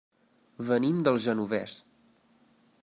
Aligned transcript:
Venim 0.69 1.03
del 1.09 1.21
Genovés. 1.27 1.75